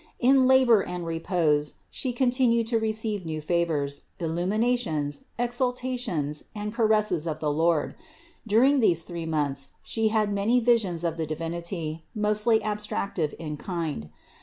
In 0.19 0.47
labor 0.47 0.81
and 0.81 1.05
repose 1.05 1.75
She 1.91 2.11
continued 2.11 2.65
to 2.73 2.79
receive 2.79 3.23
new 3.23 3.39
favors, 3.39 4.01
illuminations, 4.17 5.25
exaltation 5.37 6.33
and 6.55 6.73
caresses 6.73 7.27
of 7.27 7.39
the 7.39 7.51
Lord. 7.51 7.93
During 8.47 8.79
these 8.79 9.03
three 9.03 9.27
months 9.27 9.69
She 9.83 10.07
had 10.07 10.33
many 10.33 10.59
visions 10.59 11.03
of 11.03 11.17
the 11.17 11.27
Divinity, 11.27 12.03
mostly 12.15 12.61
abstractive 12.61 13.35
in 13.37 13.57
kind. 13.57 14.09